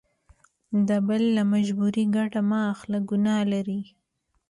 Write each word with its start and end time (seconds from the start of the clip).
د 0.87 0.89
بل 1.07 1.23
له 1.37 1.43
مجبوري 1.53 2.03
ګټه 2.15 2.39
مه 2.49 2.59
اخله 2.73 2.99
ګنا 3.09 3.37
لري. 3.53 3.81